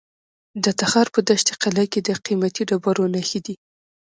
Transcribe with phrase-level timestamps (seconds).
[0.63, 3.55] د تخار په دشت قلعه کې د قیمتي ډبرو نښې دي.